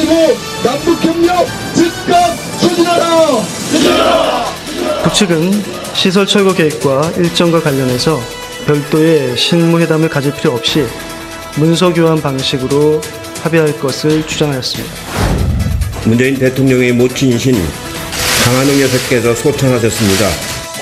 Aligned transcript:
말고 0.00 0.36
남북협력 0.64 1.46
즉각 1.74 2.36
추진하라! 2.60 3.42
북측은 5.04 5.62
시설 5.94 6.26
철거 6.26 6.54
계획과 6.54 7.12
일정과 7.16 7.60
관련해서 7.60 8.20
별도의 8.66 9.36
실무회담을 9.36 10.08
가질 10.08 10.32
필요 10.34 10.52
없이 10.52 10.86
문서 11.56 11.92
교환 11.92 12.20
방식으로 12.20 13.00
합의할 13.42 13.78
것을 13.78 14.26
주장하였습니다. 14.26 14.94
문재인 16.04 16.38
대통령의 16.38 16.92
모친이신 16.92 17.54
강한홍 18.44 18.80
여사께서 18.80 19.34
소탕하셨습니다. 19.34 20.26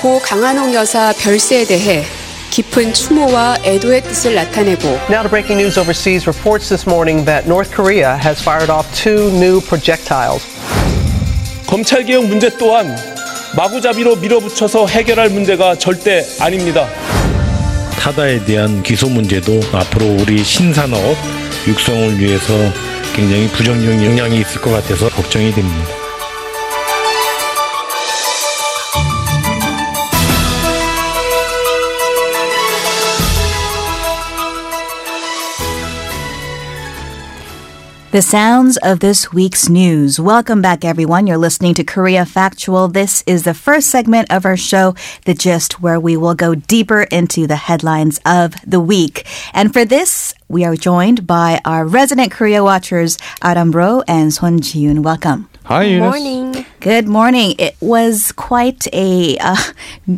고 0.01 0.19
강한홍 0.21 0.73
여사 0.73 1.11
별세에 1.13 1.65
대해 1.65 2.05
깊은 2.49 2.93
추모와 2.93 3.57
애도의 3.63 4.01
뜻을 4.03 4.35
나타내고 4.35 4.87
Now 5.09 5.21
to 5.23 5.29
breaking 5.29 5.59
news 5.59 5.79
overseas 5.79 6.27
reports 6.27 6.69
this 6.69 6.87
morning 6.87 7.25
that 7.25 7.45
North 7.47 7.71
Korea 7.71 8.17
has 8.17 8.41
fired 8.41 8.71
off 8.71 8.89
two 8.93 9.29
new 9.37 9.61
projectiles. 9.61 10.45
검찰 11.67 12.03
개혁 12.03 12.25
문제 12.25 12.49
또한 12.57 12.95
마구잡이로 13.55 14.17
밀어붙여서 14.17 14.87
해결할 14.87 15.29
문제가 15.29 15.75
절대 15.75 16.25
아닙니다. 16.39 16.87
타다에 17.99 18.43
대한 18.45 18.81
기소 18.81 19.09
문제도 19.09 19.59
앞으로 19.71 20.05
우리 20.19 20.43
신산업 20.43 20.99
육성을 21.67 22.19
위해서 22.19 22.53
굉장히 23.15 23.47
부정적인 23.49 24.05
영향이 24.05 24.39
있을 24.39 24.61
것 24.61 24.71
같아서 24.71 25.09
걱정이 25.09 25.51
됩니다. 25.53 26.08
The 38.11 38.23
sounds 38.23 38.77
of 38.77 39.01
this 39.01 39.31
week's 39.31 39.69
news. 39.69 40.19
Welcome 40.19 40.63
back, 40.63 40.83
everyone. 40.83 41.27
You're 41.27 41.37
listening 41.37 41.75
to 41.75 41.83
Korea 41.83 42.25
Factual. 42.25 42.87
This 42.87 43.23
is 43.27 43.43
the 43.43 43.53
first 43.53 43.91
segment 43.91 44.31
of 44.31 44.47
our 44.47 44.57
show, 44.57 44.95
The 45.25 45.35
Gist, 45.35 45.79
where 45.79 45.99
we 45.99 46.17
will 46.17 46.33
go 46.33 46.55
deeper 46.55 47.03
into 47.03 47.45
the 47.45 47.55
headlines 47.55 48.19
of 48.25 48.55
the 48.65 48.79
week. 48.79 49.27
And 49.53 49.71
for 49.71 49.85
this, 49.85 50.33
we 50.47 50.65
are 50.65 50.75
joined 50.75 51.27
by 51.27 51.61
our 51.65 51.85
resident 51.85 52.31
Korea 52.31 52.63
watchers, 52.63 53.19
Adam 53.43 53.69
Bro 53.69 54.01
and 54.07 54.33
Son 54.33 54.59
Ji-yoon. 54.59 55.03
Welcome. 55.03 55.47
Hi, 55.69 55.83
Eunice. 55.83 56.01
Morning. 56.01 56.65
Good 56.79 57.07
morning. 57.07 57.53
It 57.59 57.75
was 57.79 58.31
quite 58.31 58.87
a 58.91 59.37
uh, 59.37 59.55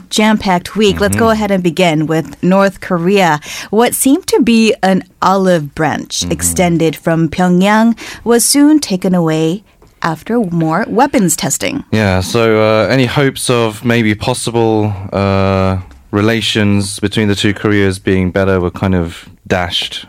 jam 0.10 0.38
packed 0.38 0.78
week. 0.78 1.02
Let's 1.02 1.18
go 1.18 1.30
ahead 1.30 1.52
and 1.52 1.62
begin 1.62 2.08
with 2.08 2.42
North 2.42 2.80
Korea. 2.80 3.42
What 3.70 3.94
seemed 3.94 4.28
to 4.28 4.42
be 4.42 4.74
an 4.82 5.04
olive 5.22 5.76
branch 5.76 6.24
extended 6.32 6.96
from 6.96 7.28
Pyongyang 7.28 8.00
was 8.24 8.46
soon 8.46 8.80
taken 8.80 9.14
away 9.14 9.66
after 10.02 10.40
more 10.40 10.86
weapons 10.88 11.36
testing. 11.36 11.84
Yeah, 11.92 12.22
so 12.22 12.62
uh, 12.62 12.88
any 12.88 13.06
hopes 13.06 13.50
of 13.50 13.84
maybe 13.84 14.16
possible 14.16 14.94
uh, 15.12 15.82
relations 16.12 16.98
between 17.02 17.28
the 17.28 17.36
two 17.36 17.54
Koreas 17.54 18.00
being 18.00 18.32
better 18.32 18.62
were 18.62 18.72
kind 18.72 18.96
of 18.96 19.28
dashed 19.46 20.06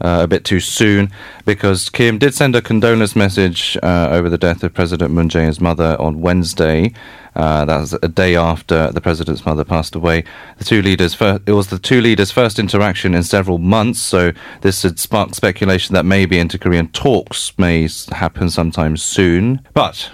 uh, 0.00 0.20
a 0.22 0.28
bit 0.28 0.44
too 0.44 0.60
soon 0.60 1.10
because 1.44 1.88
Kim 1.88 2.18
did 2.18 2.34
send 2.34 2.54
a 2.54 2.62
condolence 2.62 3.16
message 3.16 3.76
uh, 3.82 4.08
over 4.10 4.28
the 4.28 4.38
death 4.38 4.62
of 4.62 4.74
President 4.74 5.12
Moon 5.12 5.28
Jae-in's 5.28 5.60
mother 5.60 5.96
on 5.98 6.20
Wednesday. 6.20 6.92
Uh, 7.34 7.64
that 7.64 7.78
was 7.78 7.92
a 8.02 8.08
day 8.08 8.34
after 8.34 8.90
the 8.90 9.00
president's 9.00 9.46
mother 9.46 9.64
passed 9.64 9.94
away. 9.94 10.24
The 10.58 10.64
two 10.64 10.82
leaders, 10.82 11.16
it 11.20 11.52
was 11.52 11.68
the 11.68 11.78
two 11.78 12.00
leaders' 12.00 12.32
first 12.32 12.58
interaction 12.58 13.14
in 13.14 13.22
several 13.22 13.58
months. 13.58 14.00
So 14.00 14.32
this 14.62 14.82
had 14.82 14.98
sparked 14.98 15.36
speculation 15.36 15.94
that 15.94 16.04
maybe 16.04 16.38
inter-Korean 16.38 16.88
talks 16.88 17.56
may 17.56 17.88
happen 18.10 18.50
sometime 18.50 18.96
soon. 18.96 19.60
But 19.72 20.10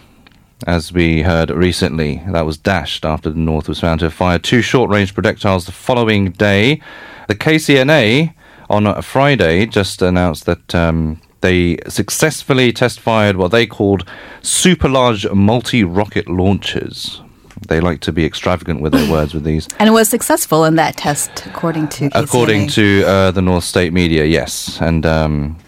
as 0.67 0.93
we 0.93 1.23
heard 1.23 1.51
recently, 1.51 2.23
that 2.29 2.47
was 2.47 2.59
dashed 2.59 3.05
after 3.05 3.31
the 3.31 3.39
North 3.39 3.69
was 3.69 3.81
found 3.81 4.01
to 4.01 4.07
have 4.07 4.15
fired 4.15 4.45
two 4.45 4.61
short 4.63 4.91
range 4.91 5.15
projectiles 5.15 5.67
the 5.67 5.73
following 5.73 6.31
day. 6.31 6.81
The 7.29 7.35
KCNA 7.35 8.35
on 8.71 8.87
a 8.87 9.03
Friday 9.03 9.67
just 9.67 10.03
announced 10.03 10.47
that 10.47 10.75
um, 10.75 11.21
they 11.41 11.79
successfully 11.89 12.73
test 12.73 13.01
fired 13.01 13.37
what 13.37 13.51
they 13.51 13.67
called 13.67 14.09
super 14.43 14.89
large 14.89 15.29
multi 15.31 15.85
rocket 15.85 16.29
launchers. 16.29 17.21
They 17.69 17.81
like 17.81 18.01
to 18.01 18.13
be 18.13 18.25
extravagant 18.25 18.81
with 18.81 18.93
their 18.93 19.11
words 19.11 19.33
with 19.33 19.45
these. 19.45 19.69
And 19.79 19.89
it 19.89 19.93
was 19.93 20.09
successful 20.09 20.65
in 20.65 20.77
that 20.77 20.97
test, 20.97 21.47
according 21.47 21.89
to. 21.89 22.11
According 22.15 22.69
to 22.69 23.05
uh, 23.07 23.31
the 23.31 23.43
North 23.43 23.65
State 23.65 23.93
media, 23.93 24.25
yes. 24.25 24.81
And 24.81 25.07
um, 25.07 25.59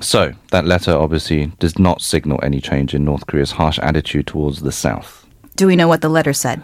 so 0.00 0.32
that 0.50 0.64
letter 0.64 0.92
obviously 0.92 1.46
does 1.58 1.78
not 1.78 2.02
signal 2.02 2.40
any 2.42 2.60
change 2.60 2.94
in 2.94 3.04
North 3.04 3.26
Korea's 3.26 3.52
harsh 3.52 3.78
attitude 3.78 4.26
towards 4.26 4.62
the 4.62 4.72
South. 4.72 5.26
Do 5.56 5.66
we 5.66 5.76
know 5.76 5.88
what 5.88 6.00
the 6.00 6.08
letter 6.08 6.32
said? 6.32 6.62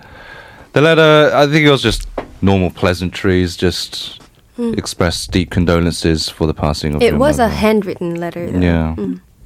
The 0.72 0.80
letter, 0.80 1.30
I 1.34 1.46
think 1.46 1.66
it 1.66 1.70
was 1.70 1.82
just 1.82 2.08
normal 2.42 2.70
pleasantries, 2.70 3.56
just 3.56 4.20
expressed 4.58 5.30
deep 5.30 5.50
condolences 5.50 6.28
for 6.28 6.46
the 6.46 6.54
passing 6.54 6.94
of 6.94 7.02
It 7.02 7.16
was 7.16 7.38
a 7.38 7.48
handwritten 7.48 8.14
letter. 8.14 8.50
Though. 8.50 8.58
Yeah. 8.58 8.96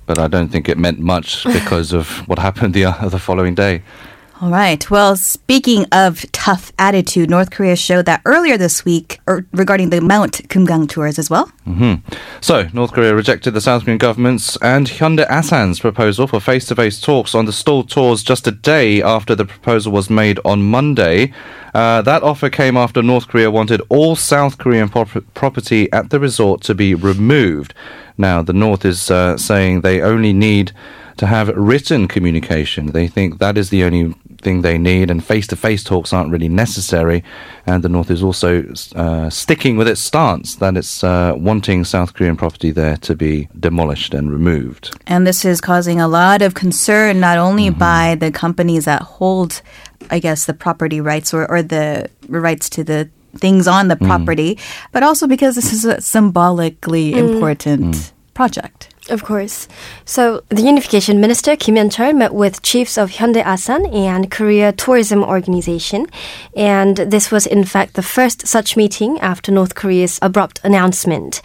But 0.06 0.18
I 0.18 0.28
don't 0.28 0.48
think 0.48 0.68
it 0.68 0.78
meant 0.78 0.98
much 0.98 1.44
because 1.44 1.92
of 1.92 2.26
what 2.28 2.38
happened 2.38 2.74
the, 2.74 2.84
uh, 2.86 3.08
the 3.08 3.18
following 3.18 3.54
day. 3.54 3.82
All 4.42 4.48
right. 4.48 4.90
Well, 4.90 5.16
speaking 5.16 5.84
of 5.92 6.24
tough 6.32 6.72
attitude, 6.78 7.28
North 7.28 7.50
Korea 7.50 7.76
showed 7.76 8.06
that 8.06 8.22
earlier 8.24 8.56
this 8.56 8.86
week 8.86 9.20
er, 9.28 9.44
regarding 9.52 9.90
the 9.90 10.00
Mount 10.00 10.48
Kumgang 10.48 10.88
tours 10.88 11.18
as 11.18 11.28
well. 11.28 11.52
So, 12.40 12.66
North 12.72 12.92
Korea 12.92 13.14
rejected 13.14 13.52
the 13.52 13.60
South 13.60 13.84
Korean 13.84 13.98
government's 13.98 14.56
and 14.62 14.86
Hyundai 14.86 15.26
Asan's 15.28 15.78
proposal 15.78 16.26
for 16.26 16.40
face 16.40 16.64
to 16.66 16.74
face 16.74 16.98
talks 17.02 17.34
on 17.34 17.44
the 17.44 17.52
stalled 17.52 17.90
tours 17.90 18.22
just 18.22 18.46
a 18.46 18.50
day 18.50 19.02
after 19.02 19.34
the 19.34 19.44
proposal 19.44 19.92
was 19.92 20.08
made 20.08 20.40
on 20.42 20.62
Monday. 20.62 21.34
Uh, 21.74 22.00
that 22.00 22.22
offer 22.22 22.48
came 22.48 22.78
after 22.78 23.02
North 23.02 23.28
Korea 23.28 23.50
wanted 23.50 23.82
all 23.90 24.16
South 24.16 24.56
Korean 24.56 24.88
prop- 24.88 25.34
property 25.34 25.92
at 25.92 26.08
the 26.08 26.18
resort 26.18 26.62
to 26.62 26.74
be 26.74 26.94
removed. 26.94 27.74
Now, 28.16 28.42
the 28.42 28.54
North 28.54 28.86
is 28.86 29.10
uh, 29.10 29.36
saying 29.36 29.82
they 29.82 30.00
only 30.00 30.32
need 30.32 30.72
to 31.18 31.26
have 31.26 31.48
written 31.48 32.08
communication. 32.08 32.86
They 32.92 33.06
think 33.06 33.38
that 33.38 33.58
is 33.58 33.68
the 33.68 33.84
only 33.84 34.14
thing 34.40 34.62
they 34.62 34.78
need, 34.78 35.10
and 35.10 35.24
face 35.24 35.46
to 35.48 35.56
face 35.56 35.84
talks 35.84 36.12
aren't 36.12 36.30
really 36.30 36.48
necessary. 36.48 37.22
And 37.66 37.82
the 37.82 37.88
North 37.88 38.10
is 38.10 38.22
also 38.22 38.64
uh, 38.94 39.30
sticking 39.30 39.76
with 39.76 39.88
its 39.88 40.00
stance 40.00 40.56
that 40.56 40.76
it's 40.76 41.04
uh, 41.04 41.34
wanting 41.36 41.84
South 41.84 42.14
Korean 42.14 42.36
property 42.36 42.70
there 42.70 42.96
to 42.98 43.14
be 43.14 43.48
demolished 43.58 44.14
and 44.14 44.30
removed. 44.30 44.96
And 45.06 45.26
this 45.26 45.44
is 45.44 45.60
causing 45.60 46.00
a 46.00 46.08
lot 46.08 46.42
of 46.42 46.54
concern, 46.54 47.20
not 47.20 47.38
only 47.38 47.70
by 47.70 48.16
the 48.16 48.30
companies 48.30 48.84
that 48.84 49.02
hold, 49.02 49.62
I 50.10 50.18
guess, 50.18 50.46
the 50.46 50.54
property 50.54 51.00
rights 51.00 51.32
or, 51.34 51.50
or 51.50 51.62
the 51.62 52.10
rights 52.28 52.68
to 52.70 52.84
the 52.84 53.08
things 53.36 53.68
on 53.68 53.88
the 53.88 53.96
property, 53.96 54.58
but 54.92 55.02
also 55.02 55.26
because 55.26 55.54
this 55.54 55.72
is 55.72 55.84
a 55.84 56.00
symbolically 56.00 57.12
important 57.12 58.12
project. 58.34 58.89
Of 59.08 59.24
course. 59.24 59.66
So 60.04 60.42
the 60.50 60.62
Unification 60.62 61.20
Minister 61.20 61.56
Kim 61.56 61.74
Yeon-chul 61.74 62.14
met 62.14 62.34
with 62.34 62.62
chiefs 62.62 62.98
of 62.98 63.12
Hyundai 63.12 63.44
Asan 63.44 63.86
and 63.86 64.30
Korea 64.30 64.72
Tourism 64.72 65.24
Organization, 65.24 66.06
and 66.54 66.96
this 66.96 67.30
was 67.32 67.46
in 67.46 67.64
fact 67.64 67.94
the 67.94 68.02
first 68.02 68.46
such 68.46 68.76
meeting 68.76 69.18
after 69.20 69.50
North 69.50 69.74
Korea's 69.74 70.18
abrupt 70.22 70.60
announcement. 70.62 71.42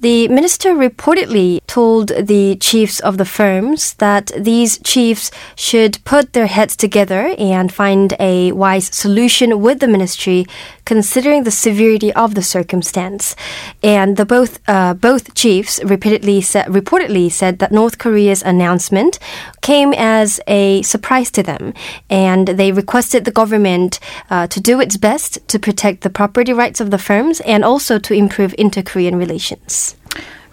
The 0.00 0.28
minister 0.28 0.74
reportedly 0.74 1.60
told 1.66 2.08
the 2.08 2.56
chiefs 2.56 3.00
of 3.00 3.16
the 3.16 3.24
firms 3.24 3.94
that 3.94 4.30
these 4.36 4.78
chiefs 4.78 5.30
should 5.54 6.04
put 6.04 6.32
their 6.34 6.48
heads 6.48 6.76
together 6.76 7.34
and 7.38 7.72
find 7.72 8.14
a 8.20 8.52
wise 8.52 8.94
solution 8.94 9.60
with 9.60 9.78
the 9.80 9.88
ministry, 9.88 10.44
considering 10.84 11.44
the 11.44 11.50
severity 11.50 12.12
of 12.12 12.34
the 12.34 12.42
circumstance. 12.42 13.34
And 13.82 14.18
the 14.18 14.26
both 14.26 14.60
uh, 14.68 14.92
both 14.94 15.34
chiefs 15.34 15.82
repeatedly 15.82 16.42
said, 16.42 16.68
reportedly 16.96 17.30
said 17.30 17.58
that 17.58 17.72
North 17.72 17.98
Korea's 17.98 18.42
announcement 18.42 19.18
came 19.60 19.92
as 19.96 20.40
a 20.46 20.82
surprise 20.82 21.30
to 21.32 21.42
them, 21.42 21.74
and 22.08 22.48
they 22.48 22.72
requested 22.72 23.24
the 23.24 23.30
government 23.30 24.00
uh, 24.30 24.46
to 24.48 24.60
do 24.60 24.80
its 24.80 24.96
best 24.96 25.46
to 25.48 25.58
protect 25.58 26.02
the 26.02 26.10
property 26.10 26.52
rights 26.52 26.80
of 26.80 26.90
the 26.90 26.98
firms 26.98 27.40
and 27.40 27.64
also 27.64 27.98
to 27.98 28.14
improve 28.14 28.54
inter-Korean 28.58 29.16
relations. 29.16 29.96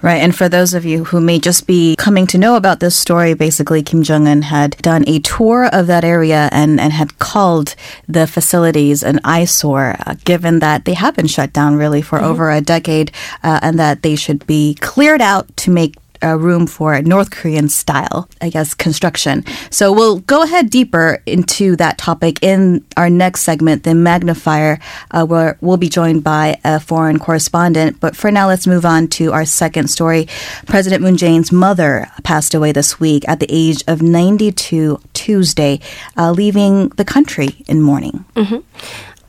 Right. 0.01 0.21
And 0.21 0.35
for 0.35 0.49
those 0.49 0.73
of 0.73 0.83
you 0.83 1.05
who 1.05 1.21
may 1.21 1.39
just 1.39 1.65
be 1.65 1.95
coming 1.95 2.27
to 2.27 2.37
know 2.37 2.57
about 2.57 2.81
this 2.81 2.93
story, 2.93 3.35
basically 3.35 3.81
Kim 3.81 4.03
Jong 4.03 4.27
un 4.27 4.41
had 4.41 4.75
done 4.81 5.05
a 5.07 5.19
tour 5.19 5.69
of 5.71 5.87
that 5.87 6.03
area 6.03 6.49
and, 6.51 6.77
and 6.77 6.91
had 6.91 7.19
called 7.19 7.77
the 8.05 8.27
facilities 8.27 9.01
an 9.01 9.21
eyesore, 9.23 9.95
uh, 10.05 10.15
given 10.25 10.59
that 10.59 10.83
they 10.83 10.93
have 10.93 11.15
been 11.15 11.27
shut 11.27 11.53
down 11.53 11.77
really 11.77 12.01
for 12.01 12.21
over 12.21 12.51
a 12.51 12.59
decade 12.59 13.13
uh, 13.43 13.61
and 13.61 13.79
that 13.79 14.01
they 14.01 14.17
should 14.17 14.45
be 14.45 14.75
cleared 14.81 15.21
out 15.21 15.55
to 15.55 15.71
make 15.71 15.95
uh, 16.23 16.37
room 16.37 16.67
for 16.67 17.01
North 17.01 17.31
Korean 17.31 17.69
style, 17.69 18.29
I 18.41 18.49
guess, 18.49 18.73
construction. 18.73 19.43
So 19.69 19.91
we'll 19.91 20.19
go 20.19 20.43
ahead 20.43 20.69
deeper 20.69 21.21
into 21.25 21.75
that 21.77 21.97
topic 21.97 22.39
in 22.41 22.83
our 22.97 23.09
next 23.09 23.41
segment, 23.41 23.83
the 23.83 23.93
magnifier, 23.95 24.79
uh, 25.11 25.25
where 25.25 25.57
we'll 25.61 25.77
be 25.77 25.89
joined 25.89 26.23
by 26.23 26.59
a 26.63 26.79
foreign 26.79 27.19
correspondent. 27.19 27.99
But 27.99 28.15
for 28.15 28.31
now, 28.31 28.47
let's 28.47 28.67
move 28.67 28.85
on 28.85 29.07
to 29.09 29.31
our 29.33 29.45
second 29.45 29.89
story. 29.89 30.27
President 30.67 31.01
Moon 31.01 31.15
Jae-in's 31.15 31.51
mother 31.51 32.07
passed 32.23 32.53
away 32.53 32.71
this 32.71 32.99
week 32.99 33.27
at 33.27 33.39
the 33.39 33.47
age 33.49 33.83
of 33.87 34.01
92 34.01 34.99
Tuesday, 35.13 35.79
uh, 36.17 36.31
leaving 36.31 36.89
the 36.89 37.05
country 37.05 37.49
in 37.67 37.81
mourning. 37.81 38.25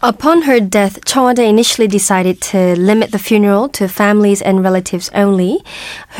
Upon 0.04 0.42
her 0.42 0.60
death, 0.60 1.02
Cheong 1.06 1.24
Wa 1.24 1.32
Dae 1.32 1.48
initially 1.48 1.88
decided 1.88 2.42
to 2.52 2.76
limit 2.78 3.10
the 3.10 3.18
funeral 3.18 3.70
to 3.70 3.88
families 3.88 4.42
and 4.42 4.62
relatives 4.62 5.08
only. 5.14 5.64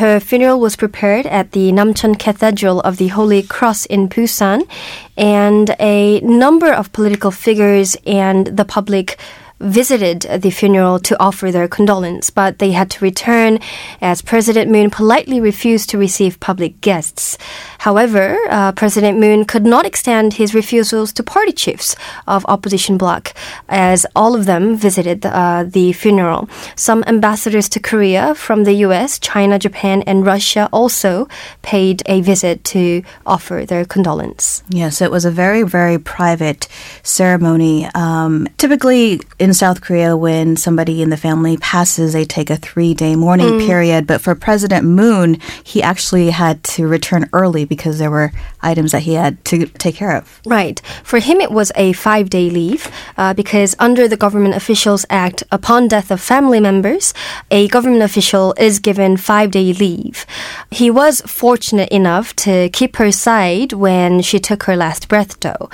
Her 0.01 0.19
funeral 0.19 0.59
was 0.59 0.75
prepared 0.75 1.27
at 1.27 1.51
the 1.51 1.71
Namcheon 1.71 2.17
Cathedral 2.17 2.81
of 2.81 2.97
the 2.97 3.09
Holy 3.09 3.43
Cross 3.43 3.85
in 3.85 4.09
Busan, 4.09 4.67
and 5.15 5.75
a 5.79 6.19
number 6.21 6.73
of 6.73 6.91
political 6.93 7.29
figures 7.29 7.95
and 8.07 8.47
the 8.47 8.65
public 8.65 9.19
visited 9.59 10.21
the 10.41 10.49
funeral 10.49 10.99
to 10.99 11.19
offer 11.19 11.51
their 11.51 11.67
condolence, 11.67 12.29
but 12.29 12.59
they 12.59 12.71
had 12.71 12.89
to 12.91 13.03
return 13.03 13.59
as 14.01 14.21
President 14.21 14.69
Moon 14.71 14.89
politely 14.89 15.39
refused 15.39 15.89
to 15.89 15.97
receive 15.97 16.39
public 16.39 16.81
guests. 16.81 17.37
However, 17.79 18.37
uh, 18.49 18.71
President 18.73 19.19
Moon 19.19 19.45
could 19.45 19.65
not 19.65 19.85
extend 19.85 20.33
his 20.33 20.53
refusals 20.53 21.13
to 21.13 21.23
party 21.23 21.51
chiefs 21.51 21.95
of 22.27 22.45
opposition 22.47 22.97
bloc, 22.97 23.33
as 23.69 24.05
all 24.15 24.35
of 24.35 24.45
them 24.45 24.75
visited 24.75 25.25
uh, 25.25 25.63
the 25.67 25.93
funeral. 25.93 26.49
Some 26.75 27.03
ambassadors 27.07 27.69
to 27.69 27.79
Korea 27.79 28.35
from 28.35 28.63
the 28.63 28.73
U.S., 28.87 29.19
China, 29.19 29.57
Japan, 29.59 30.01
and 30.03 30.25
Russia 30.25 30.67
also 30.71 31.27
paid 31.61 32.03
a 32.07 32.21
visit 32.21 32.63
to 32.65 33.03
offer 33.25 33.65
their 33.65 33.85
condolence. 33.85 34.63
Yes, 34.69 35.01
it 35.01 35.11
was 35.11 35.25
a 35.25 35.31
very, 35.31 35.63
very 35.63 35.97
private 35.99 36.67
ceremony. 37.03 37.87
Um, 37.93 38.47
typically 38.57 39.21
in 39.45 39.53
South 39.53 39.79
Korea, 39.81 40.17
when 40.17 40.57
somebody 40.57 41.03
in 41.03 41.11
the 41.11 41.17
family 41.17 41.55
passes, 41.57 42.13
they 42.13 42.25
take 42.25 42.49
a 42.49 42.57
three 42.57 42.95
day 42.95 43.15
mourning 43.15 43.59
period. 43.59 44.07
But 44.07 44.19
for 44.19 44.33
President 44.33 44.85
Moon, 44.85 45.39
he 45.63 45.83
actually 45.83 46.31
had 46.31 46.63
to 46.75 46.87
return 46.87 47.29
early 47.31 47.63
because 47.63 47.99
there 47.99 48.09
were 48.09 48.31
items 48.63 48.91
that 48.91 49.03
he 49.03 49.13
had 49.13 49.45
to 49.45 49.67
take 49.67 49.93
care 49.93 50.17
of. 50.17 50.41
Right. 50.47 50.81
For 51.03 51.19
him, 51.19 51.39
it 51.41 51.51
was 51.51 51.71
a 51.75 51.93
five 51.93 52.31
day 52.31 52.49
leave 52.49 52.91
uh, 53.17 53.35
because 53.35 53.75
under 53.77 54.07
the 54.07 54.17
Government 54.17 54.55
Officials 54.55 55.05
Act, 55.11 55.43
upon 55.51 55.89
death 55.89 56.09
of 56.09 56.19
family 56.19 56.59
members, 56.59 57.13
a 57.51 57.67
government 57.67 58.01
official 58.01 58.55
is 58.57 58.79
given 58.79 59.15
five 59.15 59.51
day 59.51 59.73
leave. 59.73 60.25
He 60.71 60.89
was 60.89 61.21
fortunate 61.21 61.89
enough 61.89 62.35
to 62.37 62.69
keep 62.69 62.95
her 62.95 63.11
side 63.11 63.73
when 63.73 64.23
she 64.23 64.39
took 64.39 64.63
her 64.63 64.75
last 64.75 65.07
breath, 65.07 65.39
though. 65.41 65.69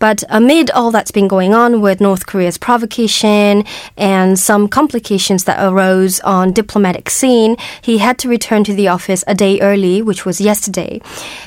But 0.00 0.24
amid 0.30 0.70
all 0.72 0.90
that's 0.90 1.12
been 1.12 1.28
going 1.28 1.54
on 1.54 1.80
with 1.80 2.00
North 2.00 2.26
Korea's 2.26 2.58
provocation 2.58 3.64
and 3.96 4.38
some 4.38 4.66
complications 4.66 5.44
that 5.44 5.62
arose 5.62 6.18
on 6.20 6.52
diplomatic 6.52 7.10
scene, 7.10 7.56
he 7.82 7.98
had 7.98 8.18
to 8.20 8.28
return 8.28 8.64
to 8.64 8.74
the 8.74 8.88
office 8.88 9.22
a 9.26 9.34
day 9.34 9.60
early, 9.60 10.02
which 10.02 10.24
was 10.24 10.40
yesterday. 10.40 11.00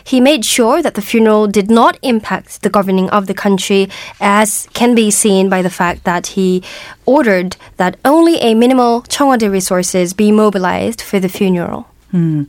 He 0.04 0.22
made 0.22 0.46
sure 0.46 0.82
that 0.82 0.94
the 0.94 1.02
funeral 1.02 1.48
did 1.48 1.70
not 1.70 1.98
impact 2.04 2.62
the 2.62 2.70
governing 2.70 3.10
of 3.10 3.26
the 3.26 3.34
country, 3.34 3.90
as 4.22 4.70
can 4.74 4.94
be 4.94 5.10
seen 5.10 5.50
by 5.50 5.64
the 5.64 5.72
fact 5.72 6.04
that 6.04 6.28
he 6.28 6.64
ordered 7.06 7.58
that 7.78 7.98
only 8.06 8.38
a 8.38 8.54
minimal 8.54 9.02
Cheong 9.02 9.28
Wa 9.30 9.38
Dae 9.38 9.50
resources 9.50 10.14
be 10.14 10.32
mobilized 10.32 11.02
for 11.02 11.20
the 11.20 11.28
funeral. 11.28 11.88
Hmm. 12.12 12.44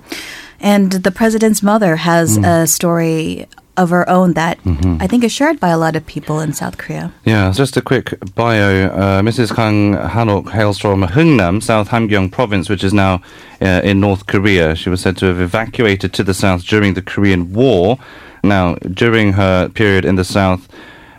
And 0.61 0.93
the 0.93 1.11
president's 1.11 1.62
mother 1.62 1.97
has 1.97 2.37
hmm. 2.37 2.45
a 2.45 2.67
story 2.67 3.49
of 3.76 3.91
her 3.91 4.09
own 4.09 4.35
that 4.35 4.59
I 5.00 5.06
think 5.06 5.25
is 5.25 5.32
shared 5.32 5.59
by 5.61 5.69
a 5.69 5.79
lot 5.79 5.97
of 5.97 6.06
people 6.06 6.41
in 6.41 6.53
South 6.53 6.79
Korea. 6.79 7.12
Yeah, 7.25 7.53
just 7.53 7.76
a 7.76 7.82
quick 7.82 8.15
bio. 8.35 8.87
Uh, 8.87 9.23
Mrs. 9.23 9.55
Kang 9.55 9.94
Hanok 9.94 10.50
hails 10.50 10.79
from 10.79 11.03
Hungnam, 11.03 11.62
South 11.62 11.88
Hamgyong 11.88 12.31
province, 12.31 12.69
which 12.69 12.85
is 12.85 12.93
now 12.93 13.21
uh, 13.61 13.81
in 13.85 14.00
North 14.00 14.26
Korea. 14.26 14.75
She 14.75 14.91
was 14.91 15.00
said 15.00 15.17
to 15.19 15.26
have 15.26 15.41
evacuated 15.41 16.12
to 16.15 16.23
the 16.25 16.35
south 16.35 16.65
during 16.65 16.94
the 16.94 17.03
Korean 17.03 17.53
War. 17.53 17.99
Now, 18.43 18.75
during 18.76 19.32
her 19.32 19.69
period 19.71 20.05
in 20.05 20.17
the 20.17 20.25
south, 20.25 20.69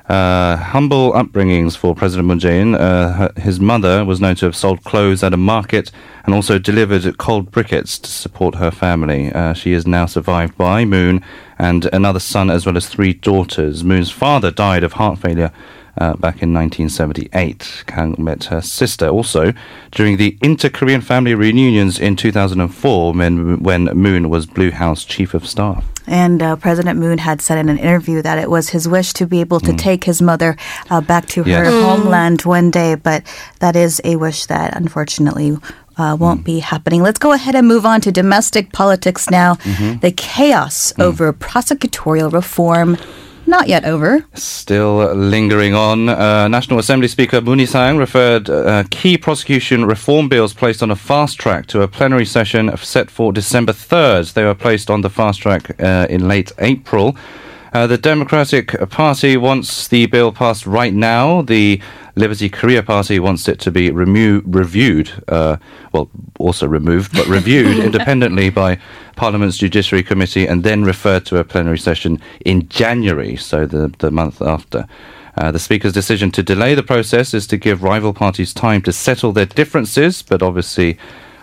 uh, 0.10 0.56
humble 0.58 1.14
upbringings 1.14 1.76
for 1.76 1.96
President 1.96 2.28
Moon 2.28 2.40
Jae-in. 2.40 2.76
Uh, 2.76 3.32
his 3.38 3.60
mother 3.60 4.06
was 4.06 4.22
known 4.22 4.36
to 4.36 4.46
have 4.46 4.56
sold 4.56 4.84
clothes 4.84 5.24
at 5.24 5.34
a 5.34 5.38
market 5.38 5.92
and 6.26 6.34
also 6.36 6.60
delivered 6.60 7.18
cold 7.18 7.52
briquettes 7.52 8.00
to 8.02 8.10
support 8.10 8.56
her 8.56 8.70
family. 8.70 9.32
Uh, 9.32 9.54
she 9.54 9.74
is 9.74 9.88
now 9.88 10.06
survived 10.06 10.56
by 10.58 10.86
Moon 10.86 11.24
and 11.58 11.86
another 11.94 12.20
son 12.20 12.52
as 12.52 12.66
well 12.66 12.78
as 12.78 12.88
three 12.88 13.14
daughters. 13.14 13.84
Moon's 13.84 14.12
father 14.12 14.52
died 14.52 14.84
of 14.84 14.94
heart 14.94 15.18
failure 15.18 15.52
uh, 15.98 16.14
back 16.14 16.44
in 16.44 16.54
1978. 16.54 17.84
Kang 17.88 18.16
met 18.20 18.46
her 18.46 18.62
sister 18.62 19.08
also 19.08 19.54
during 19.92 20.18
the 20.18 20.38
inter-Korean 20.42 21.02
family 21.02 21.34
reunions 21.34 22.00
in 22.00 22.16
2004 22.16 23.14
when, 23.14 23.64
when 23.64 23.86
Moon 23.86 24.30
was 24.30 24.46
Blue 24.46 24.72
House 24.72 25.04
chief 25.04 25.34
of 25.34 25.48
staff. 25.48 25.95
And 26.08 26.42
uh, 26.44 26.56
President 26.58 27.00
Moon 27.00 27.18
had 27.18 27.42
said 27.42 27.58
in 27.58 27.70
an 27.70 27.78
interview 27.78 28.22
that 28.22 28.38
it 28.38 28.50
was 28.50 28.70
his 28.70 28.88
wish 28.88 29.14
to 29.14 29.26
be 29.26 29.40
able 29.42 29.60
to 29.62 29.74
take 29.74 30.04
his 30.04 30.22
mother 30.22 30.56
uh, 30.90 31.02
back 31.02 31.26
to 31.30 31.44
her 31.44 31.50
Yes. 31.50 31.74
homeland 31.84 32.42
one 32.44 32.70
day, 32.72 32.96
but 32.96 33.24
that 33.60 33.76
is 33.76 34.00
a 34.04 34.16
wish 34.16 34.46
that 34.46 34.76
unfortunately 34.78 35.58
uh, 35.98 36.16
won't 36.20 36.44
be 36.44 36.60
happening. 36.60 37.02
Let's 37.02 37.20
go 37.20 37.32
ahead 37.32 37.56
and 37.56 37.68
move 37.68 37.86
on 37.86 38.02
to 38.02 38.12
domestic 38.12 38.72
politics 38.74 39.30
now. 39.30 39.56
The 40.02 40.14
chaos 40.16 40.94
over 41.00 41.32
prosecutorial 41.34 42.32
reform. 42.32 42.98
Not 43.48 43.68
yet 43.68 43.86
over. 43.86 44.26
Still 44.34 45.14
lingering 45.14 45.76
on, 45.76 46.10
uh, 46.10 46.48
National 46.48 46.80
Assembly 46.80 47.08
Speaker 47.08 47.42
Moon 47.42 47.60
Hee-sang 47.60 47.98
referred 47.98 48.50
uh, 48.50 48.84
key 48.90 49.18
prosecution 49.18 49.86
reform 49.86 50.30
bills 50.30 50.54
placed 50.54 50.82
on 50.82 50.90
a 50.90 50.96
fast 50.96 51.40
track 51.40 51.68
to 51.68 51.82
a 51.84 51.88
plenary 51.88 52.26
session 52.26 52.76
set 52.78 53.12
for 53.12 53.32
December 53.32 53.72
3rd. 53.72 54.34
They 54.34 54.44
were 54.44 54.56
placed 54.56 54.90
on 54.90 55.02
the 55.02 55.12
fast 55.12 55.42
track 55.42 55.80
uh, 55.80 56.08
in 56.10 56.28
late 56.28 56.52
April. 56.58 57.16
Uh, 57.76 57.86
the 57.86 57.98
Democratic 57.98 58.70
Party 58.90 59.36
wants 59.36 59.90
the 59.90 60.06
bill 60.06 60.32
passed 60.32 60.66
right 60.66 60.94
now. 60.94 61.42
The 61.42 61.82
Liberty 62.16 62.48
Korea 62.48 62.82
Party 62.82 63.20
wants 63.20 63.50
it 63.50 63.60
to 63.60 63.70
be 63.70 63.90
remu- 63.90 64.42
reviewed, 64.46 65.12
uh, 65.28 65.58
well, 65.92 66.10
also 66.40 66.68
removed, 66.70 67.12
but 67.12 67.28
reviewed 67.28 67.78
independently 67.84 68.50
by 68.50 68.80
Parliament's 69.18 69.58
Judiciary 69.58 70.04
Committee 70.04 70.48
and 70.48 70.64
then 70.64 70.86
referred 70.86 71.26
to 71.26 71.38
a 71.38 71.44
plenary 71.44 71.78
session 71.78 72.22
in 72.46 72.66
January, 72.70 73.36
so 73.36 73.66
the, 73.66 73.94
the 74.00 74.10
month 74.10 74.42
after. 74.42 74.88
Uh, 75.36 75.52
the 75.52 75.60
Speaker's 75.60 75.92
decision 75.92 76.32
to 76.32 76.42
delay 76.42 76.76
the 76.76 76.82
process 76.82 77.34
is 77.34 77.46
to 77.46 77.58
give 77.58 77.84
rival 77.84 78.14
parties 78.14 78.54
time 78.54 78.82
to 78.84 78.94
settle 78.94 79.34
their 79.34 79.48
differences, 79.48 80.22
but 80.22 80.42
obviously, 80.42 80.98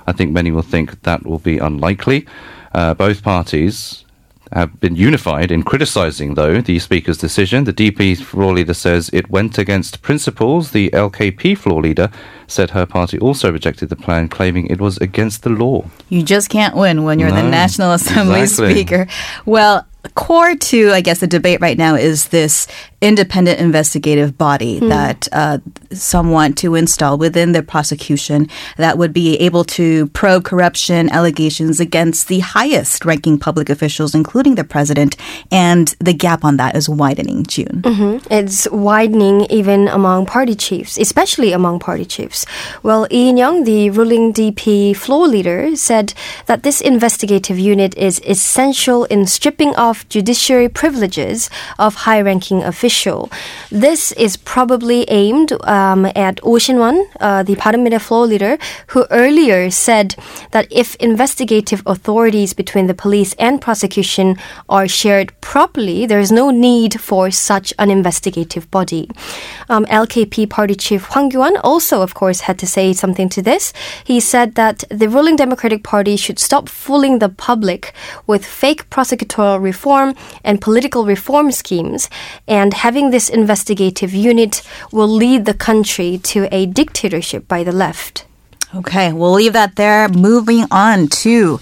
I 0.07 0.13
think 0.13 0.31
many 0.31 0.51
will 0.51 0.63
think 0.63 1.03
that 1.03 1.27
will 1.27 1.41
be 1.41 1.59
unlikely. 1.59 2.27
Uh, 2.73 2.95
both 2.95 3.23
parties 3.23 4.07
have 4.55 4.81
been 4.81 4.97
unified 4.97 5.51
in 5.51 5.63
criticizing, 5.63 6.35
though, 6.35 6.61
the 6.61 6.79
Speaker's 6.79 7.19
decision. 7.19 7.65
The 7.65 7.73
DP 7.73 8.21
floor 8.21 8.55
leader 8.55 8.75
says 8.75 9.11
it 9.13 9.31
went 9.31 9.59
against 9.59 10.03
principles. 10.03 10.71
The 10.71 10.91
LKP 10.91 11.57
floor 11.57 11.83
leader 11.83 12.11
said 12.47 12.71
her 12.71 12.87
party 12.87 13.19
also 13.19 13.51
rejected 13.51 13.89
the 13.89 13.97
plan, 13.97 14.29
claiming 14.29 14.67
it 14.67 14.81
was 14.81 14.99
against 14.99 15.43
the 15.43 15.51
law. 15.51 15.85
You 16.09 16.23
just 16.23 16.49
can't 16.49 16.77
win 16.77 17.05
when 17.05 17.19
you're 17.19 17.31
the 17.31 17.43
National 17.43 17.93
Assembly 17.93 18.43
exactly. 18.43 18.75
Speaker. 18.75 19.07
Well, 19.47 19.87
core 20.15 20.55
to, 20.55 20.91
I 20.93 21.01
guess, 21.01 21.21
the 21.21 21.27
debate 21.27 21.61
right 21.61 21.79
now 21.79 21.95
is 21.95 22.29
this 22.29 22.67
independent 23.03 23.59
investigative 23.59 24.39
body 24.39 24.79
that 24.79 25.27
uh, 25.33 25.59
some 25.91 26.31
want 26.31 26.57
to 26.57 26.77
install 26.77 27.19
within 27.19 27.51
the 27.51 27.63
prosecution 27.63 28.49
that 28.77 28.97
would 28.97 29.13
be 29.13 29.37
able 29.39 29.65
to 29.65 30.07
probe 30.09 30.45
corruption 30.45 31.11
allegations 31.11 31.81
against 31.81 32.29
the 32.29 32.39
highest 32.39 33.05
ranking 33.05 33.39
public 33.39 33.69
officials, 33.69 34.15
including 34.15 34.55
the 34.55 34.63
president. 34.63 35.17
And 35.51 35.89
the 35.99 36.15
gap 36.15 36.45
on 36.45 36.57
that 36.59 36.77
is 36.77 36.89
widening, 36.89 37.45
June. 37.45 37.83
It's 38.31 38.71
widening 38.71 39.47
even 39.51 39.89
among 39.89 40.27
party 40.27 40.55
chiefs, 40.55 40.97
especially 40.97 41.53
among 41.53 41.81
party 41.81 42.05
chiefs. 42.05 42.47
Well, 42.85 43.09
Lee 43.11 43.31
In-young, 43.31 43.65
the 43.65 43.91
ruling 43.91 44.33
DP 44.33 44.95
floor 44.97 45.27
leader, 45.27 45.75
said 45.75 46.15
that 46.47 46.63
this 46.63 46.81
investigative 46.81 47.59
unit 47.59 47.97
is 47.97 48.21
essential 48.25 49.05
in 49.07 49.27
stripping 49.27 49.75
off 49.75 50.09
judiciary 50.09 50.69
privileges 50.69 51.51
of 51.81 52.07
high-ranking 52.07 52.63
officials 52.63 52.92
official. 52.93 53.31
This 53.71 54.13
is 54.13 54.37
probably 54.37 55.05
aimed 55.09 55.53
um, 55.65 56.05
at 56.15 56.41
Oh 56.43 56.59
Shin-hwan, 56.59 57.07
uh, 57.21 57.43
the 57.43 57.57
Bareunmirae 57.57 58.01
floor 58.01 58.27
leader, 58.27 58.59
who 58.89 59.07
earlier 59.11 59.71
said 59.71 60.15
that 60.51 60.67
if 60.71 60.95
investigative 60.97 61.83
authorities 61.87 62.53
between 62.53 62.87
the 62.87 62.95
police 62.95 63.35
and 63.39 63.61
prosecution 63.61 64.37
are 64.69 64.87
shared 64.87 65.33
properly, 65.41 66.07
there 66.07 66.21
is 66.21 66.31
no 66.31 66.51
need 66.51 67.01
for 67.01 67.31
such 67.31 67.73
an 67.79 67.91
investigative 67.91 68.71
body. 68.71 69.09
Um, 69.71 69.87
LKP 69.87 70.51
party 70.51 70.75
chief 70.75 71.03
Hwang 71.13 71.31
Kyo-ahn 71.31 71.57
also, 71.65 72.03
of 72.03 72.13
course, 72.15 72.41
had 72.41 72.59
to 72.59 72.67
say 72.67 72.93
something 72.93 73.29
to 73.31 73.43
this. 73.43 73.73
He 74.05 74.21
said 74.21 74.55
that 74.57 74.85
the 74.91 75.09
ruling 75.09 75.37
Democratic 75.37 75.83
Party 75.83 76.17
should 76.17 76.39
stop 76.39 76.69
fooling 76.69 77.21
the 77.21 77.31
public 77.31 77.95
with 78.27 78.45
fake 78.45 78.91
prosecutorial 78.91 79.63
reform 79.63 80.15
and 80.45 80.61
political 80.61 81.07
reform 81.07 81.51
schemes, 81.53 82.11
and 82.47 82.75
having 82.83 83.11
this 83.11 83.29
investigative 83.29 84.13
unit 84.13 84.61
will 84.91 85.07
lead 85.07 85.45
the 85.45 85.55
country 85.55 86.19
to 86.19 86.49
a 86.51 86.67
dictatorship 86.67 87.47
by 87.47 87.63
the 87.63 87.71
left. 87.71 88.27
Okay, 88.75 89.13
we'll 89.13 89.35
leave 89.35 89.53
that 89.53 89.77
there. 89.77 90.09
Moving 90.09 90.65
on 90.69 91.07
to 91.23 91.61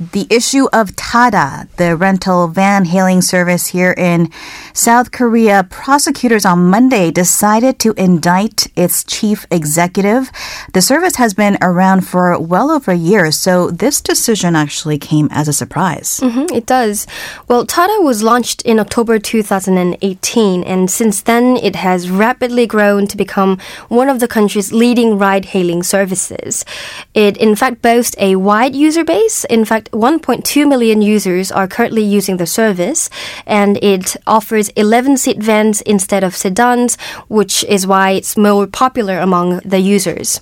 the 0.00 0.26
issue 0.30 0.66
of 0.72 0.96
Tada, 0.96 1.68
the 1.76 1.94
rental 1.94 2.48
van 2.48 2.86
hailing 2.86 3.20
service 3.20 3.66
here 3.68 3.92
in 3.98 4.30
South 4.72 5.12
Korea. 5.12 5.66
Prosecutors 5.68 6.46
on 6.46 6.70
Monday 6.70 7.10
decided 7.10 7.78
to 7.80 7.92
indict 7.98 8.66
its 8.76 9.04
chief 9.04 9.44
executive. 9.50 10.30
The 10.72 10.80
service 10.80 11.16
has 11.16 11.34
been 11.34 11.58
around 11.60 12.08
for 12.08 12.38
well 12.40 12.70
over 12.70 12.92
a 12.92 12.96
year, 12.96 13.30
so 13.30 13.70
this 13.70 14.00
decision 14.00 14.56
actually 14.56 14.96
came 14.98 15.28
as 15.30 15.48
a 15.48 15.52
surprise. 15.52 16.18
hmm 16.22 16.46
it 16.50 16.64
does. 16.64 17.06
Well, 17.46 17.66
Tada 17.66 18.02
was 18.02 18.22
launched 18.22 18.62
in 18.62 18.78
October 18.80 19.18
2018, 19.18 20.64
and 20.64 20.90
since 20.90 21.20
then 21.20 21.58
it 21.58 21.76
has 21.76 22.08
rapidly 22.10 22.66
grown 22.66 23.06
to 23.06 23.16
become 23.18 23.58
one 23.88 24.08
of 24.08 24.18
the 24.18 24.28
country's 24.28 24.72
leading 24.72 25.18
ride 25.18 25.46
hailing 25.46 25.82
services. 25.82 26.64
It, 27.12 27.36
in 27.36 27.54
fact, 27.54 27.82
boasts 27.82 28.16
a 28.18 28.36
wide 28.36 28.74
user 28.74 29.04
base. 29.04 29.44
In 29.44 29.64
fact, 29.66 29.89
1.2 29.92 30.68
million 30.68 31.02
users 31.02 31.50
are 31.50 31.66
currently 31.66 32.02
using 32.02 32.36
the 32.36 32.46
service, 32.46 33.10
and 33.46 33.76
it 33.82 34.16
offers 34.26 34.68
11 34.70 35.16
seat 35.16 35.42
vans 35.42 35.80
instead 35.82 36.24
of 36.24 36.36
sedans, 36.36 36.96
which 37.28 37.64
is 37.64 37.86
why 37.86 38.10
it's 38.10 38.36
more 38.36 38.66
popular 38.66 39.18
among 39.18 39.58
the 39.58 39.80
users. 39.80 40.40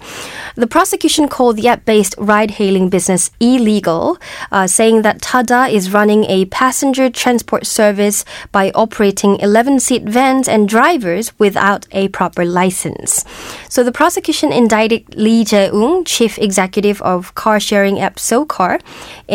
The 0.54 0.66
prosecution 0.66 1.28
called 1.28 1.56
the 1.56 1.68
app 1.68 1.84
based 1.84 2.14
ride 2.18 2.52
hailing 2.52 2.88
business 2.88 3.30
illegal, 3.40 4.18
uh, 4.50 4.66
saying 4.66 5.02
that 5.02 5.20
Tada 5.20 5.70
is 5.70 5.92
running 5.92 6.24
a 6.24 6.46
passenger 6.46 7.10
transport 7.10 7.66
service 7.66 8.24
by 8.52 8.70
operating 8.74 9.38
11 9.40 9.80
seat 9.80 10.02
vans 10.02 10.48
and 10.48 10.68
drivers 10.68 11.38
without 11.38 11.86
a 11.92 12.08
proper 12.08 12.44
license. 12.44 13.24
So 13.68 13.82
the 13.84 13.92
prosecution 13.92 14.52
indicted 14.52 15.14
Lee 15.16 15.44
Jae-ung, 15.44 16.04
chief 16.04 16.38
executive 16.38 17.00
of 17.02 17.34
car 17.34 17.60
sharing 17.60 18.00
app 18.00 18.16
SoCar, 18.16 18.80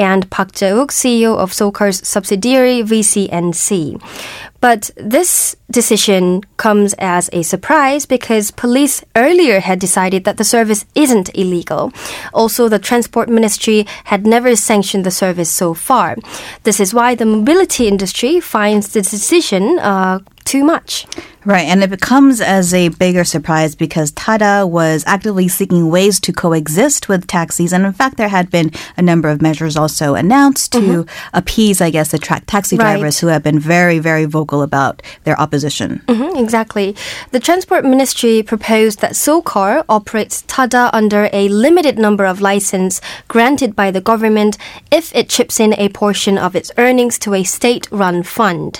and 0.03 0.29
Park 0.29 0.51
Jae-uk, 0.51 0.91
CEO 0.91 1.35
of 1.37 1.53
SoCar's 1.53 2.05
subsidiary 2.07 2.83
VCNC. 2.83 4.01
But 4.59 4.91
this 4.95 5.57
decision 5.71 6.41
comes 6.55 6.93
as 6.97 7.29
a 7.33 7.43
surprise 7.43 8.05
because 8.05 8.51
police 8.51 9.03
earlier 9.15 9.59
had 9.59 9.77
decided 9.79 10.23
that 10.23 10.37
the 10.37 10.45
service 10.45 10.85
isn't 10.95 11.35
illegal. 11.35 11.91
Also, 12.33 12.69
the 12.69 12.79
transport 12.79 13.27
ministry 13.27 13.85
had 14.05 14.25
never 14.25 14.55
sanctioned 14.55 15.05
the 15.05 15.11
service 15.11 15.51
so 15.51 15.73
far. 15.73 16.15
This 16.63 16.79
is 16.79 16.93
why 16.93 17.15
the 17.15 17.25
mobility 17.25 17.87
industry 17.89 18.39
finds 18.39 18.93
the 18.93 19.01
decision 19.01 19.79
uh, 19.79 20.19
too 20.43 20.63
much. 20.63 21.05
Right, 21.45 21.67
and 21.67 21.83
it 21.83 21.89
becomes 21.89 22.39
as 22.39 22.73
a 22.73 22.87
bigger 22.87 23.25
surprise 23.25 23.75
because 23.75 24.13
Tada 24.13 24.69
was 24.69 25.03
actively 25.05 25.49
seeking 25.49 25.89
ways 25.91 26.21
to 26.21 26.31
coexist 26.31 27.09
with 27.09 27.27
taxis, 27.27 27.73
and 27.73 27.85
in 27.85 27.91
fact, 27.91 28.15
there 28.15 28.29
had 28.29 28.49
been 28.49 28.71
a 28.95 29.01
number 29.01 29.27
of 29.27 29.41
measures 29.41 29.75
also 29.75 30.15
announced 30.15 30.71
to 30.71 31.05
appease, 31.33 31.81
I 31.81 31.89
guess, 31.89 32.11
the 32.11 32.17
tra- 32.17 32.39
taxi 32.47 32.77
Right. 32.77 32.93
drivers 32.93 33.19
who 33.19 33.27
have 33.27 33.43
been 33.43 33.59
very, 33.59 33.99
very 33.99 34.23
vocal 34.23 34.61
about 34.61 35.01
their 35.25 35.37
opposition. 35.39 36.01
Mhm, 36.07 36.39
exactly. 36.39 36.95
The 37.31 37.41
Transport 37.41 37.83
Ministry 37.83 38.41
proposed 38.41 39.01
that 39.01 39.11
SoCar 39.11 39.83
operates 39.89 40.43
Tada 40.47 40.89
under 40.93 41.29
a 41.33 41.49
limited 41.49 41.99
number 41.99 42.23
of 42.25 42.39
license 42.39 43.01
granted 43.27 43.75
by 43.75 43.91
the 43.91 43.99
government 44.01 44.57
if 44.91 45.13
it 45.13 45.27
chips 45.27 45.59
in 45.59 45.73
a 45.77 45.89
portion 45.89 46.37
of 46.37 46.55
its 46.55 46.71
earnings 46.77 47.19
to 47.19 47.33
a 47.33 47.43
state-run 47.43 48.23
fund. 48.23 48.79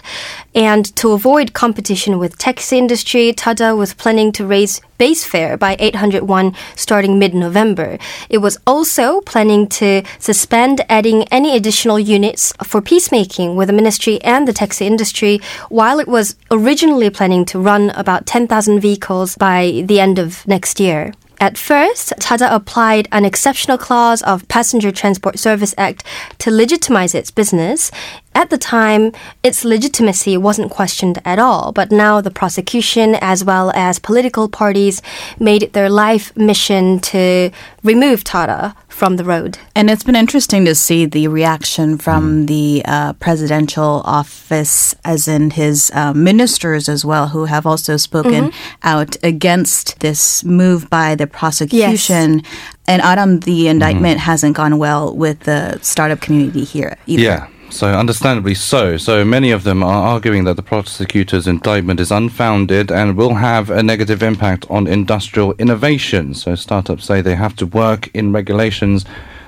And 0.56 0.96
to 0.96 1.12
avoid 1.12 1.53
competition 1.54 2.20
with 2.20 2.38
taxi 2.38 2.78
industry, 2.78 3.34
Tada 3.34 3.78
was 3.78 3.94
planning 3.94 4.32
to 4.34 4.46
raise 4.46 4.82
base 4.98 5.24
fare 5.24 5.58
by 5.58 5.76
801 5.80 6.54
starting 6.76 7.20
mid-November. 7.20 7.98
It 8.30 8.40
was 8.40 8.58
also 8.66 9.22
planning 9.22 9.68
to 9.80 10.04
suspend 10.20 10.82
adding 10.90 11.24
any 11.30 11.56
additional 11.56 12.00
units 12.00 12.54
for 12.64 12.82
peacemaking 12.82 13.56
with 13.56 13.68
the 13.68 13.74
ministry 13.74 14.22
and 14.22 14.48
the 14.48 14.54
taxi 14.54 14.86
industry 14.86 15.40
while 15.70 16.00
it 16.00 16.08
was 16.08 16.36
originally 16.52 17.10
planning 17.10 17.46
to 17.46 17.60
run 17.60 17.90
about 17.92 18.26
10,000 18.26 18.80
vehicles 18.80 19.36
by 19.36 19.84
the 19.86 20.00
end 20.00 20.20
of 20.20 20.46
next 20.48 20.80
year. 20.80 21.14
At 21.44 21.58
first, 21.58 22.14
Tada 22.20 22.48
applied 22.50 23.10
an 23.12 23.26
exceptional 23.26 23.78
clause 23.78 24.22
of 24.22 24.48
Passenger 24.48 24.94
Transport 24.94 25.38
Service 25.38 25.76
Act 25.78 26.06
to 26.38 26.50
legitimize 26.50 27.14
its 27.14 27.32
business. 27.32 27.92
At 28.36 28.50
the 28.50 28.58
time, 28.58 29.12
its 29.44 29.64
legitimacy 29.64 30.38
wasn't 30.38 30.72
questioned 30.72 31.22
at 31.24 31.40
all, 31.40 31.72
but 31.72 31.92
now 31.92 32.20
the 32.22 32.32
prosecution 32.32 33.16
as 33.22 33.44
well 33.44 33.72
as 33.76 34.00
political 34.00 34.50
parties 34.50 35.02
made 35.40 35.62
it 35.64 35.74
their 35.74 35.90
life 35.90 36.36
mission 36.36 37.00
to 37.00 37.52
remove 37.84 38.24
Tada 38.24 38.76
from 38.88 39.18
the 39.18 39.24
road. 39.24 39.58
And 39.76 39.90
it's 39.90 40.04
been 40.04 40.16
interesting 40.16 40.66
to 40.66 40.76
see 40.76 41.06
the 41.06 41.28
reaction 41.28 41.98
from 41.98 42.46
the 42.46 42.84
uh, 42.86 43.14
presidential 43.14 44.02
office, 44.06 44.96
as 45.04 45.28
in 45.28 45.52
his 45.52 45.92
uh, 45.94 46.14
ministers 46.14 46.88
as 46.88 47.04
well, 47.04 47.28
who 47.28 47.46
have 47.46 47.66
also 47.66 47.98
spoken 47.98 48.52
out 48.84 49.16
against 49.24 50.00
this 50.00 50.44
move 50.44 50.90
by 50.90 51.16
the 51.16 51.28
prosecution. 51.28 52.44
And 52.88 53.02
Adam, 53.02 53.40
the 53.42 53.68
indictment 53.68 54.20
hasn't 54.20 54.56
gone 54.56 54.78
well 54.78 55.16
with 55.16 55.42
the 55.42 55.80
startup 55.82 56.22
community 56.22 56.64
here 56.64 56.98
either. 57.08 57.24
Yeah. 57.24 57.48
So, 57.74 57.88
understandably 57.88 58.54
so. 58.54 58.98
So, 58.98 59.26
many 59.26 59.50
of 59.50 59.64
them 59.64 59.82
are 59.82 60.04
arguing 60.04 60.44
that 60.44 60.58
the 60.58 60.62
prosecutor's 60.62 61.48
indictment 61.48 62.00
is 62.00 62.12
unfounded 62.12 62.92
and 62.92 63.18
will 63.18 63.34
have 63.34 63.72
a 63.72 63.82
negative 63.82 64.22
impact 64.22 64.68
on 64.70 64.86
industrial 64.86 65.54
innovation. 65.54 66.36
So, 66.36 66.54
startups 66.54 67.04
say 67.04 67.22
they 67.22 67.34
have 67.34 67.56
to 67.56 67.66
work 67.66 68.10
in 68.14 68.32
regulations 68.32 69.06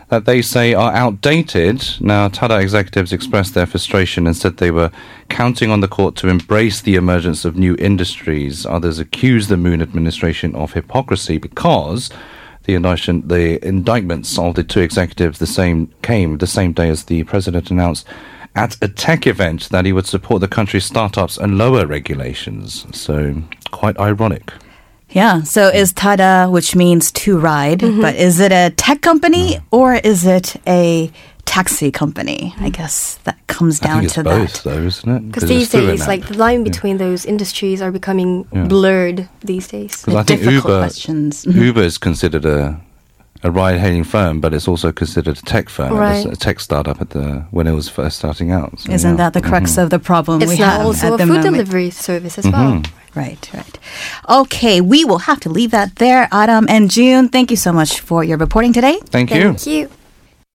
that 0.10 0.26
they 0.26 0.42
say 0.42 0.74
are 0.74 0.92
outdated. 0.92 1.86
Now, 2.00 2.28
Tada 2.28 2.60
executives 2.60 3.14
expressed 3.14 3.54
their 3.54 3.68
frustration 3.68 4.26
and 4.26 4.36
said 4.36 4.58
they 4.58 4.72
were 4.72 4.90
counting 5.30 5.70
on 5.70 5.82
the 5.82 5.88
court 5.88 6.16
to 6.18 6.28
embrace 6.28 6.82
the 6.82 6.96
emergence 6.96 7.46
of 7.46 7.56
new 7.56 7.76
industries. 7.78 8.66
Others 8.66 8.98
accused 8.98 9.50
the 9.50 9.58
Moon 9.58 9.84
administration 9.84 10.56
of 10.56 10.74
hypocrisy 10.74 11.38
because 11.38 12.10
the 12.66 12.76
indictment, 12.76 13.30
the 13.30 13.66
indictments 13.66 14.38
of 14.38 14.56
the 14.56 14.64
two 14.64 14.82
executives 14.82 15.40
the 15.40 15.48
same 15.48 15.92
came 16.02 16.38
the 16.38 16.48
same 16.48 16.74
day 16.74 16.90
as 16.90 17.06
the 17.06 17.24
president 17.24 17.72
announced 17.72 18.08
at 18.56 18.78
a 18.82 18.88
tech 18.88 19.28
event 19.28 19.70
that 19.70 19.86
he 19.86 19.94
would 19.94 20.06
support 20.06 20.42
the 20.42 20.48
country's 20.48 20.86
startups 20.86 21.38
and 21.38 21.58
lower 21.58 21.86
regulations. 21.86 22.86
So 22.92 23.42
quite 23.72 23.98
ironic. 24.00 24.52
Yeah. 25.10 25.44
So 25.44 25.68
is 25.68 25.94
Tada, 25.94 26.52
which 26.52 26.76
means 26.76 27.12
to 27.14 27.38
ride, 27.38 27.80
mm-hmm. 27.80 28.02
but 28.02 28.16
is 28.16 28.40
it 28.40 28.52
a 28.52 28.72
tech 28.76 29.02
company 29.02 29.60
or 29.72 29.96
is 29.96 30.26
it 30.26 30.56
a 30.68 31.12
taxi 31.56 31.90
company? 32.02 32.54
I 32.68 32.70
guess 32.80 32.96
that 33.26 33.38
comes 33.56 33.76
I 33.82 33.88
down 33.88 33.96
think 34.00 34.06
it's 34.06 34.14
to 34.16 34.24
both, 34.24 34.54
that. 34.54 34.70
though, 34.70 34.84
isn't 34.92 35.12
it? 35.18 35.22
Because 35.32 35.50
these 35.56 35.70
days, 35.70 36.00
that. 36.00 36.08
like 36.14 36.24
the 36.32 36.38
line 36.46 36.62
between 36.70 36.96
those 37.06 37.22
industries 37.34 37.80
are 37.86 37.92
becoming 38.00 38.32
Yeah. 38.52 38.68
blurred 38.74 39.20
these 39.52 39.68
days. 39.76 39.94
Because 40.04 40.16
I 40.22 40.24
think 40.30 40.42
Uber, 40.44 40.80
questions. 40.86 41.32
Uber 41.68 41.84
is 41.92 41.98
considered 41.98 42.46
a 42.46 42.60
a 43.44 43.52
ride-hailing 43.52 44.06
firm, 44.16 44.36
but 44.44 44.50
it's 44.56 44.68
also 44.72 44.90
considered 44.92 45.38
a 45.38 45.42
tech 45.54 45.70
firm, 45.70 45.92
It 45.92 46.00
was 46.00 46.26
Right. 46.26 46.34
a 46.34 46.40
tech 46.46 46.58
startup 46.60 46.98
at 47.04 47.10
the 47.16 47.26
when 47.56 47.66
it 47.72 47.76
was 47.80 47.88
first 48.00 48.16
starting 48.18 48.50
out. 48.60 48.72
So, 48.80 48.92
Isn't 48.98 49.12
yeah. 49.12 49.18
that 49.22 49.32
the 49.38 49.42
crux 49.50 49.68
Mhm. 49.76 49.84
of 49.84 49.88
the 49.96 50.00
problem 50.00 50.42
It's 50.42 50.52
we 50.54 50.58
now 50.58 50.70
have 50.72 50.86
also 50.88 51.06
at 51.08 51.14
a 51.14 51.18
the 51.22 51.28
food 51.28 51.34
moment? 51.44 51.54
delivery 51.54 51.90
service 52.08 52.36
as 52.42 52.46
well. 52.54 52.72
Mhm. 52.72 52.86
Right, 53.24 53.44
right. 53.60 53.76
Okay, 54.42 54.76
we 54.94 55.00
will 55.10 55.24
have 55.30 55.40
to 55.46 55.50
leave 55.58 55.72
that 55.78 55.90
there. 56.04 56.24
Adam 56.44 56.64
and 56.76 56.84
June, 56.98 57.24
thank 57.36 57.48
you 57.54 57.58
so 57.68 57.72
much 57.80 57.92
for 58.10 58.20
your 58.30 58.40
reporting 58.46 58.74
today. 58.74 58.98
Thank 59.16 59.30
you. 59.38 59.44
Thank 59.54 59.68
you. 59.74 59.82